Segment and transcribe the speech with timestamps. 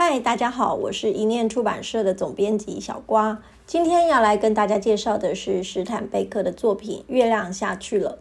[0.00, 3.42] 嗨，大家好，我是一念出版社的总编辑小瓜。
[3.66, 8.20] 今天要来跟大家介绍的是史坦贝克的作品《月亮下去了》。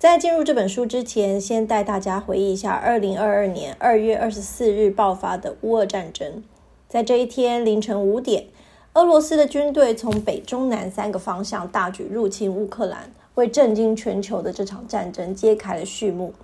[0.00, 6.42] 在进入这本书之前，先带大家回忆一下二零二二年二月二十四日爆发的乌俄战争。
[6.88, 8.46] 在这一天凌晨五点，
[8.94, 16.34] 俄罗斯的军队从北、中、南三个方向大举入侵乌克兰，为震惊全球的这场战争揭开了序幕。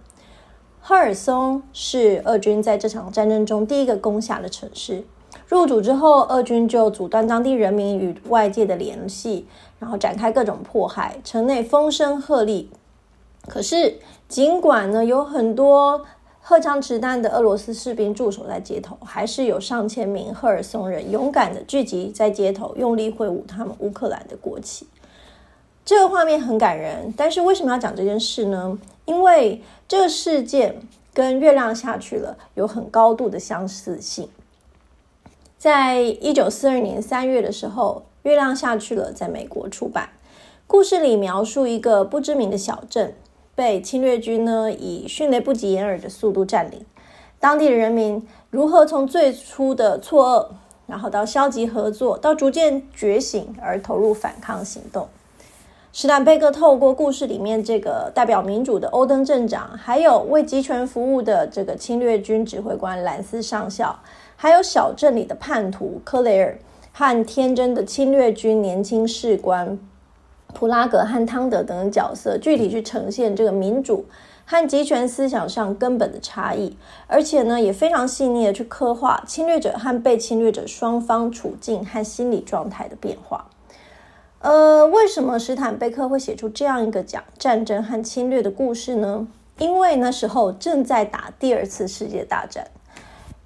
[0.89, 5.03] 赫尔松是俄军在这场战争中第一个攻下的城市。
[5.49, 9.49] 入主之后，俄军就阻断当地人民与外界的联系，
[9.81, 12.67] 然后展开各种迫害，城内风声鹤唳。
[13.49, 16.07] 可是，尽管呢有很多
[16.41, 24.87] 荷枪实弹的俄罗斯士兵驻守在街头，还是有上千名赫尔松人勇敢的聚集在街头，用力挥舞他们乌克兰的国旗。
[25.85, 28.79] 这个画面很感人，但是为什么要讲这件事呢？
[29.07, 30.83] 因为这个事件
[31.15, 34.29] 跟月亮下去了有很高度的相似性。
[35.57, 40.11] 在一九四二年三月的时候，《月亮下去了》在美国出版。
[40.67, 43.15] 故事里描述一个不知名的小镇
[43.55, 46.85] 被侵略军呢以迅雷不及掩耳的速度占领，
[47.39, 50.49] 当地的人民如何从最初的错愕，
[50.87, 55.09] 然后到消极合作，到逐渐觉醒而投入反抗行动。
[55.99, 63.99] 史坦贝克透过故事里面这个代表民主的欧登镇长，还有为集权服务的这个侵略军指挥官兰斯上校，
[64.37, 66.59] 还有小镇里的叛徒科雷尔
[66.93, 69.79] 和天真的侵略军年轻士官
[70.53, 74.05] 普拉格和汤德等等角色，具体去呈现这个民主
[74.45, 76.77] 和集权思想上根本的差异，
[77.07, 83.47] 而且呢也非常细腻的去刻画侵略者和被侵略者双方处境和心理状态的变化。
[84.47, 89.27] 呃，为什么史坦贝克会写出这样一个讲战争和侵略的故事呢？
[89.59, 92.65] 因为那时候正在打第二次世界大战。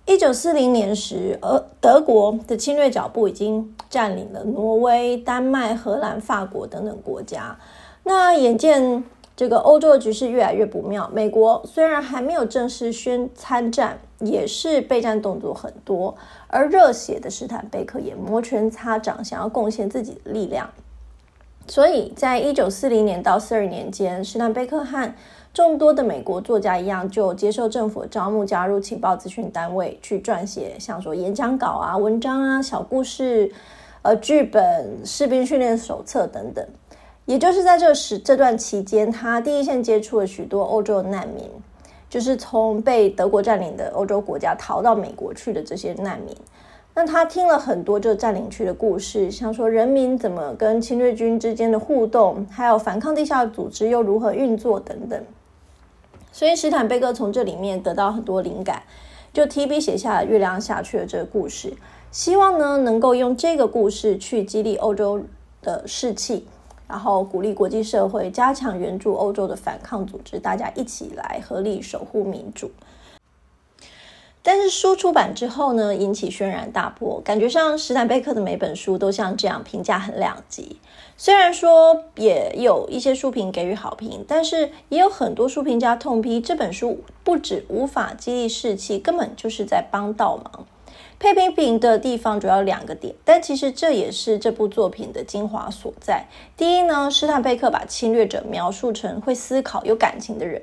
[0.05, 7.57] 一九四零年时，呃，德国的侵略脚步已经占领了挪威、丹麦、荷兰、法国等等国家。
[8.05, 9.03] 那眼见
[9.35, 16.15] 这个欧洲的局势越来越不妙，美国虽然还没有正式宣参战，也是备战动作很多。
[16.49, 20.69] 而热血的史坦贝克也摩拳擦掌，想要贡献自己的力量。
[21.71, 25.15] 所以在一九四零年到四二年间，史坦贝克和
[25.55, 33.53] 众多的美国作家一样，就接受政府招募，加入情报咨询单位，去撰写像说演讲稿啊、文章啊、小故事、
[34.03, 36.67] 呃剧本、士兵训练手册等等。
[37.25, 41.49] 也就是在这时这段期间，他第一线接触了许多欧洲难民，
[42.09, 46.37] 就是从被德国占领的欧洲国家逃到美国去的这些难民。
[47.01, 55.19] 那他听了很多这占领区的故事，像说人民怎么跟侵略军之间的互动，还有反抗地下组织又如何运作等等。
[56.31, 58.83] 所以史坦贝克从这里面得到很多灵感，
[59.33, 61.73] 就提笔写下了《月亮下去了》这个故事，
[62.11, 65.23] 希望呢能够用这个故事去激励欧洲
[65.63, 66.47] 的士气，
[66.87, 72.71] 然后鼓励国际社会加强援助欧洲的反抗组织，大家一起来合力守护民主。
[74.43, 80.79] 但是书出版之后呢，引起轩然大波，感觉上史坦贝克的每本书都像这样评价很两极。
[81.17, 90.67] 虽然说也有一些书评给予好评，但是也有很多书评家痛批这本书不止无法激励士气，根本就是在帮倒忙。
[91.19, 96.25] 配批评的地方主要两个点，但其实这也是这部作品的精华所在。
[96.57, 100.63] 第一呢，史坦贝克把侵略者描述成会思考、有感情的人。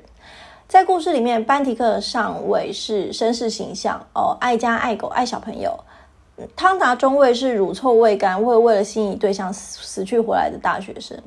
[0.68, 5.70] 在故事里面，班提克上尉是绅士形象哦，爱家爱狗爱小朋友；
[6.54, 11.18] 汤达中尉是乳臭未干，会为了心仪对象死去活来的大学生。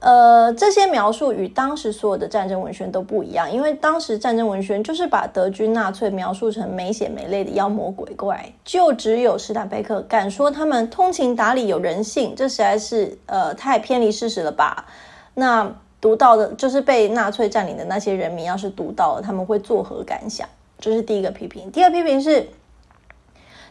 [0.00, 14.84] 呃，这些描述与当时所有的战争文宣都不一样，因为当时战争文宣就是把德军纳粹描述成没血没泪的妖魔鬼怪，就只有史坦贝克敢说他们通情达理有人性，这实在是呃太偏离事实了吧？
[15.34, 15.72] 那。
[16.00, 20.48] 读到的，就是被纳粹占领的那些人民，要是读到了，他们会作何感想？
[20.78, 21.70] 这是第一个批评。
[21.72, 22.48] 第二批评是，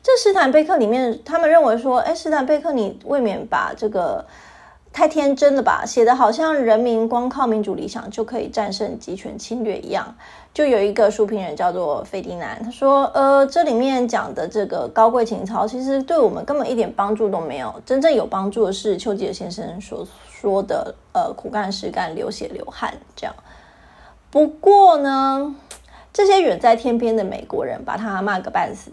[0.03, 4.25] 这斯坦贝克里面，他们认为说，哎，斯坦贝克你未免把这个
[4.97, 10.15] 太天真了吧，写的好像人民光靠民主理想就可以战胜集权侵略一样。
[10.55, 17.71] 就有一个书评人叫做费迪南，他说，呃，这里面讲的这个高贵情操，其实对我们根本一点帮助都没有。
[17.85, 20.03] 真正有帮助的是丘吉尔先生所。
[20.31, 23.35] 说的呃苦干实干流血流汗这样，
[24.31, 25.55] 不过呢，
[26.11, 28.91] 这些远在天边的美国人把他骂个半死，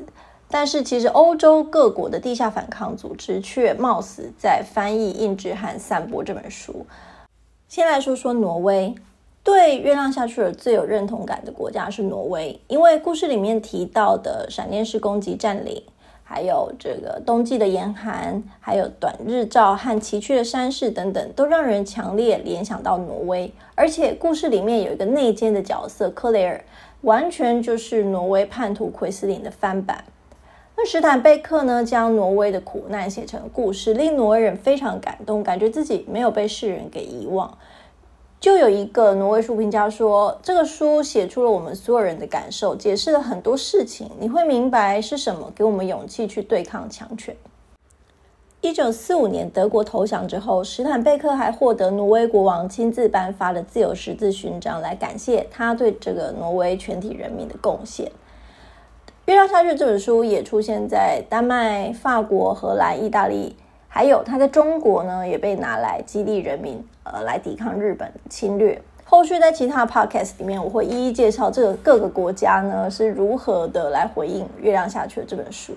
[0.54, 6.86] 但是其实欧洲各国的地下反抗组织却冒死在翻译、印制和散播这本书。
[7.66, 8.94] 先来说说挪威，
[9.42, 15.82] 对月亮下去了最有认同感的国家是挪威，因为故事里面提到的闪电式攻击占领，
[16.22, 23.52] 还有这个冬季的严寒，还有短日照和崎岖的山势等等，都让人强烈联想到挪威。
[23.74, 26.64] 而且故事里面有一个内奸的角色克雷尔，
[27.00, 30.04] 完全就是挪威叛徒奎斯林的翻版。
[30.84, 37.56] 史坦贝克呢，将挪威的苦难写成故事，令挪威人非常感动，感觉自己没有被世人给遗忘。
[38.38, 44.10] 就有一个挪威书评家说，这个书写出了我们所有人的感受，解释了很多事情。
[44.20, 47.34] 你会明白是什么给我们勇气去对抗强权。
[48.60, 58.06] 一九四五年德国投降之后，史坦贝克还获得挪威国王亲自颁发的自由十字勋章，来感谢他对这个挪威全体人民的贡献。
[59.26, 63.56] 《月亮下去》这本书也出现在丹麦、法国、荷兰、意大利。
[63.88, 68.78] 还有，它在中国呢，也被拿来激励人民，呃，来抵抗日本侵略。
[69.02, 75.72] 后续在其他的 podcast 里面，我会一一介绍这个各个国家呢是如何的来回应《月亮下去的》这本书。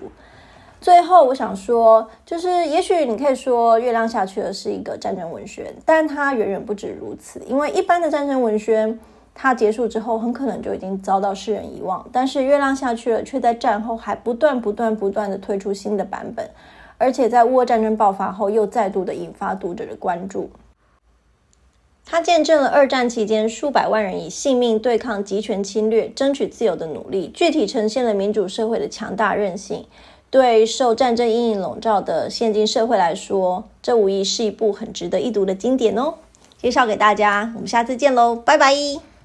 [0.78, 7.40] 最后，我想说，就是也许你可以说《月亮下去的》是一个战争文学，但它远远不止如此。
[7.46, 8.94] 因为一般的战争文学，
[9.40, 16.50] 它结束之后很可能就已经遭到世人遗忘，但是《月亮下去了》却在战后还不断、不断、不断的推出新的版本。
[16.98, 20.50] 而且在乌俄战争爆发后，又再度的引发读者的关注。
[22.04, 29.86] 它见证了二战期间数百万人以性命对抗极权侵略、争取自由的努力，具体呈现了民主社会的强大韧性。
[30.30, 36.14] 对受战争阴影笼罩的现今社会来说，这无疑是一部很值得一读的经典哦。
[36.60, 39.17] 介绍给大家，我们下次见喽，拜拜。